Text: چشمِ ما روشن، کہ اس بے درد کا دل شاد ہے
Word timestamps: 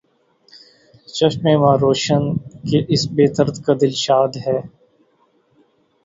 چشمِ 1.15 1.45
ما 1.61 1.71
روشن، 1.81 2.23
کہ 2.67 2.77
اس 2.93 3.03
بے 3.15 3.25
درد 3.35 3.55
کا 3.65 3.73
دل 3.81 3.93
شاد 4.03 4.31
ہے 4.45 4.57